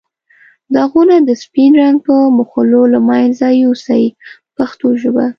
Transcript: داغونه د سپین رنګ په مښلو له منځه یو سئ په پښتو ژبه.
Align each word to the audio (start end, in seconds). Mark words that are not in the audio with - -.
داغونه 0.73 1.15
د 1.21 1.29
سپین 1.43 1.71
رنګ 1.81 1.97
په 2.07 2.15
مښلو 2.37 2.83
له 2.93 2.99
منځه 3.09 3.45
یو 3.63 3.73
سئ 3.85 4.03
په 4.15 4.17
پښتو 4.57 4.87
ژبه. 5.01 5.25